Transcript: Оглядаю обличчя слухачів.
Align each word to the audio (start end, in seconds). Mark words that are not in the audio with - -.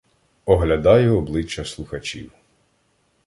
Оглядаю 0.45 1.17
обличчя 1.17 1.65
слухачів. 1.65 2.31